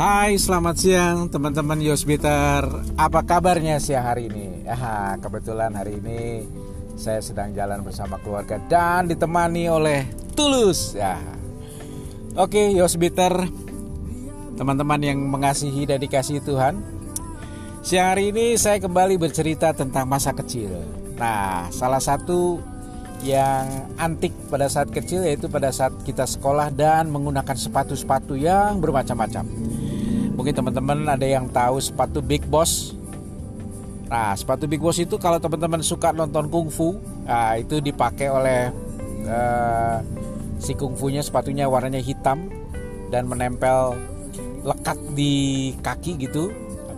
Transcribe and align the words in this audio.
Hai, 0.00 0.40
selamat 0.40 0.76
siang 0.80 1.28
teman-teman 1.28 1.76
Yosbiter. 1.76 2.64
Apa 2.96 3.20
kabarnya 3.20 3.76
siang 3.76 4.08
hari 4.08 4.32
ini? 4.32 4.64
Ah, 4.64 5.20
kebetulan 5.20 5.76
hari 5.76 6.00
ini 6.00 6.48
saya 6.96 7.20
sedang 7.20 7.52
jalan 7.52 7.84
bersama 7.84 8.16
keluarga 8.24 8.56
dan 8.64 9.12
ditemani 9.12 9.68
oleh 9.68 10.08
Tulus. 10.32 10.96
Ya. 10.96 11.20
Oke, 12.32 12.72
Yosbiter, 12.72 13.44
teman-teman 14.56 15.04
yang 15.04 15.20
mengasihi 15.20 15.84
dan 15.84 16.00
dikasihi 16.00 16.40
Tuhan. 16.48 16.80
Siang 17.84 18.16
hari 18.16 18.32
ini 18.32 18.56
saya 18.56 18.80
kembali 18.80 19.20
bercerita 19.20 19.76
tentang 19.76 20.08
masa 20.08 20.32
kecil. 20.32 20.80
Nah, 21.20 21.68
salah 21.68 22.00
satu 22.00 22.56
yang 23.20 23.92
antik 24.00 24.32
pada 24.48 24.64
saat 24.64 24.88
kecil 24.88 25.28
yaitu 25.28 25.44
pada 25.52 25.68
saat 25.68 25.92
kita 26.08 26.24
sekolah 26.24 26.72
dan 26.72 27.12
menggunakan 27.12 27.52
sepatu-sepatu 27.52 28.32
yang 28.32 28.80
bermacam-macam. 28.80 29.69
Mungkin 30.40 30.56
teman-teman 30.56 31.04
ada 31.04 31.28
yang 31.28 31.52
tahu 31.52 31.76
sepatu 31.84 32.24
Big 32.24 32.40
Boss. 32.48 32.96
Nah, 34.08 34.32
sepatu 34.32 34.64
Big 34.64 34.80
Boss 34.80 34.96
itu 34.96 35.20
kalau 35.20 35.36
teman-teman 35.36 35.84
suka 35.84 36.16
nonton 36.16 36.48
kungfu, 36.48 36.96
nah, 37.28 37.60
itu 37.60 37.76
dipakai 37.84 38.32
oleh 38.32 38.72
uh, 39.28 40.00
si 40.56 40.72
kungfunya 40.72 41.20
sepatunya 41.20 41.68
warnanya 41.68 42.00
hitam 42.00 42.48
dan 43.12 43.28
menempel 43.28 44.00
lekat 44.64 44.96
di 45.12 45.76
kaki 45.84 46.16
gitu. 46.16 46.48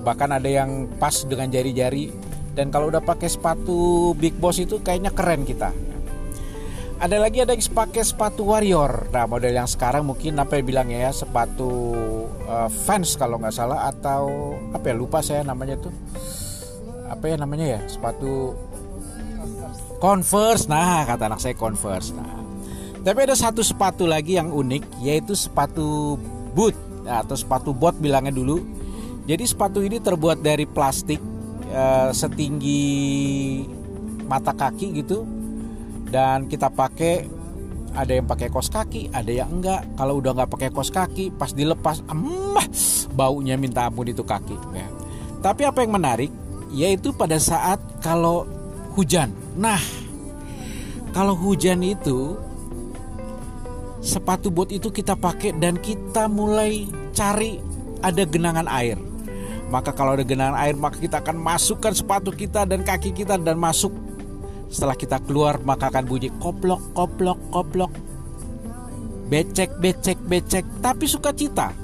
Bahkan 0.07 0.39
ada 0.39 0.47
yang 0.47 0.87
pas 1.03 1.27
dengan 1.27 1.51
jari-jari. 1.51 2.15
Dan 2.55 2.71
kalau 2.71 2.95
udah 2.95 3.03
pakai 3.03 3.27
sepatu 3.27 4.15
Big 4.15 4.39
Boss 4.39 4.63
itu 4.63 4.79
kayaknya 4.87 5.11
keren 5.11 5.43
kita 5.43 5.92
ada 7.03 7.19
lagi 7.19 7.43
ada 7.43 7.51
yang 7.51 7.67
pakai 7.67 8.07
sepatu 8.07 8.47
warrior. 8.47 9.11
Nah 9.11 9.27
model 9.27 9.59
yang 9.59 9.67
sekarang 9.67 10.07
mungkin 10.07 10.39
apa 10.39 10.63
yang 10.63 10.67
bilangnya 10.71 11.11
ya 11.11 11.13
sepatu 11.13 11.71
uh, 12.47 12.71
fans 12.71 13.19
kalau 13.19 13.43
nggak 13.43 13.51
salah 13.51 13.91
atau 13.91 14.55
apa 14.71 14.87
ya 14.87 14.95
lupa 14.95 15.19
saya 15.19 15.43
namanya 15.43 15.83
tuh. 15.83 15.91
Apa 17.11 17.35
ya 17.35 17.37
namanya 17.43 17.67
ya 17.67 17.81
sepatu 17.91 18.55
converse. 19.99 20.71
Nah 20.71 21.03
kata 21.03 21.27
anak 21.27 21.43
saya 21.43 21.59
converse. 21.59 22.15
Nah 22.15 22.39
tapi 23.03 23.19
ada 23.27 23.35
satu 23.35 23.67
sepatu 23.67 24.07
lagi 24.07 24.39
yang 24.39 24.55
unik 24.55 25.03
yaitu 25.03 25.35
sepatu 25.35 26.15
boot. 26.55 26.79
Nah, 27.03 27.27
atau 27.27 27.35
sepatu 27.35 27.75
bot 27.75 27.99
bilangnya 27.99 28.31
dulu. 28.31 28.63
Jadi 29.27 29.43
sepatu 29.43 29.83
ini 29.83 29.99
terbuat 29.99 30.39
dari 30.39 30.71
plastik 30.71 31.19
uh, 31.75 32.15
setinggi 32.15 32.95
mata 34.31 34.55
kaki 34.55 35.03
gitu 35.03 35.42
dan 36.13 36.45
kita 36.45 36.69
pakai 36.69 37.25
ada 37.97 38.13
yang 38.13 38.29
pakai 38.29 38.49
kos 38.53 38.69
kaki, 38.69 39.09
ada 39.13 39.33
yang 39.33 39.49
enggak. 39.49 39.85
Kalau 39.97 40.21
udah 40.21 40.37
nggak 40.37 40.51
pakai 40.53 40.69
kos 40.69 40.93
kaki, 40.93 41.33
pas 41.33 41.53
dilepas, 41.53 42.05
emah, 42.09 42.69
baunya 43.17 43.57
minta 43.57 43.89
ampun 43.89 44.09
itu 44.09 44.25
kaki. 44.25 44.57
Ya. 44.77 44.89
Tapi 45.41 45.65
apa 45.65 45.85
yang 45.85 45.93
menarik, 45.97 46.31
yaitu 46.73 47.13
pada 47.13 47.37
saat 47.37 47.81
kalau 48.01 48.49
hujan. 48.97 49.33
Nah, 49.57 49.81
kalau 51.13 51.37
hujan 51.37 51.85
itu 51.85 52.37
sepatu 54.01 54.49
bot 54.49 54.73
itu 54.73 54.89
kita 54.89 55.17
pakai 55.17 55.57
dan 55.57 55.77
kita 55.77 56.29
mulai 56.29 56.89
cari 57.13 57.61
ada 58.01 58.25
genangan 58.25 58.69
air. 58.69 58.97
Maka 59.69 59.97
kalau 59.97 60.13
ada 60.17 60.25
genangan 60.25 60.57
air, 60.61 60.77
maka 60.77 61.01
kita 61.01 61.25
akan 61.25 61.41
masukkan 61.41 61.97
sepatu 61.97 62.29
kita 62.29 62.69
dan 62.69 62.85
kaki 62.85 63.13
kita 63.17 63.41
dan 63.41 63.57
masuk 63.57 63.93
setelah 64.73 64.97
kita 64.97 65.21
keluar 65.21 65.61
maka 65.61 65.93
akan 65.93 66.09
bunyi 66.09 66.33
koplok 66.41 66.81
koplok 66.97 67.39
koplok. 67.53 67.93
Becek 69.29 69.77
becek 69.77 70.17
becek 70.25 70.65
tapi 70.81 71.05
sukacita. 71.05 71.77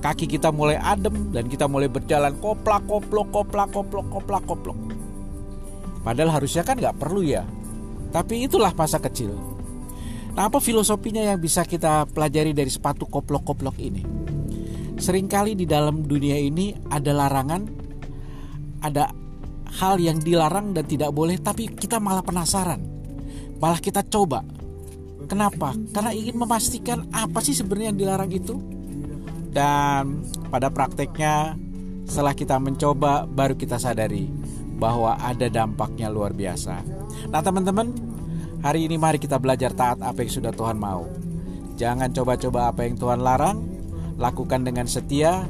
Kaki 0.00 0.30
kita 0.30 0.48
mulai 0.48 0.80
adem 0.80 1.28
dan 1.34 1.50
kita 1.50 1.66
mulai 1.66 1.90
berjalan 1.90 2.32
koplak 2.38 2.86
koplok 2.86 3.28
koplak 3.34 3.68
koplok 3.74 4.06
koplak 4.08 4.42
koplok. 4.46 4.78
Padahal 6.00 6.40
harusnya 6.40 6.62
kan 6.64 6.78
nggak 6.78 6.96
perlu 6.96 7.20
ya. 7.20 7.44
Tapi 8.14 8.46
itulah 8.46 8.72
masa 8.72 8.96
kecil. 8.96 9.36
Nah, 10.30 10.46
apa 10.46 10.62
filosofinya 10.62 11.20
yang 11.20 11.38
bisa 11.42 11.66
kita 11.66 12.06
pelajari 12.10 12.54
dari 12.54 12.70
sepatu 12.70 13.04
koplok-koplok 13.06 13.76
ini? 13.82 14.02
Seringkali 14.96 15.58
di 15.58 15.66
dalam 15.66 16.06
dunia 16.06 16.38
ini 16.38 16.72
ada 16.88 17.10
larangan, 17.10 17.62
ada 18.80 19.10
hal 19.78 20.02
yang 20.02 20.18
dilarang 20.18 20.74
dan 20.74 20.82
tidak 20.88 21.14
boleh 21.14 21.38
tapi 21.38 21.70
kita 21.70 22.02
malah 22.02 22.24
penasaran. 22.24 22.82
Malah 23.60 23.78
kita 23.78 24.02
coba. 24.02 24.42
Kenapa? 25.30 25.76
Karena 25.94 26.10
ingin 26.10 26.42
memastikan 26.42 27.06
apa 27.14 27.38
sih 27.38 27.54
sebenarnya 27.54 27.94
yang 27.94 28.00
dilarang 28.00 28.30
itu. 28.32 28.58
Dan 29.50 30.26
pada 30.50 30.70
prakteknya 30.70 31.54
setelah 32.06 32.34
kita 32.34 32.58
mencoba 32.58 33.26
baru 33.30 33.54
kita 33.54 33.78
sadari 33.78 34.26
bahwa 34.80 35.14
ada 35.20 35.46
dampaknya 35.46 36.10
luar 36.10 36.34
biasa. 36.34 36.82
Nah 37.30 37.38
teman-teman 37.44 37.94
hari 38.64 38.88
ini 38.88 38.96
mari 38.98 39.20
kita 39.20 39.38
belajar 39.38 39.70
taat 39.76 40.02
apa 40.02 40.18
yang 40.24 40.32
sudah 40.32 40.50
Tuhan 40.50 40.80
mau. 40.80 41.06
Jangan 41.78 42.10
coba-coba 42.10 42.72
apa 42.72 42.88
yang 42.88 42.96
Tuhan 42.98 43.20
larang. 43.22 43.58
Lakukan 44.20 44.68
dengan 44.68 44.84
setia 44.84 45.48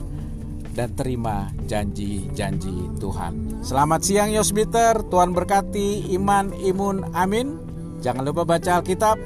dan 0.81 0.97
terima 0.97 1.53
janji-janji 1.69 2.97
Tuhan. 2.97 3.61
Selamat 3.61 4.01
siang 4.01 4.33
Yosbiter, 4.33 5.05
Tuhan 5.13 5.37
berkati 5.37 6.09
iman, 6.17 6.57
imun, 6.57 7.13
amin. 7.13 7.61
Jangan 8.01 8.25
lupa 8.25 8.49
baca 8.49 8.81
Alkitab. 8.81 9.21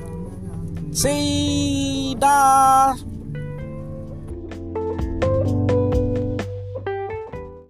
See 0.91 2.19